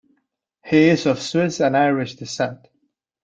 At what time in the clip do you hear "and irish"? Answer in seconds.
1.59-2.15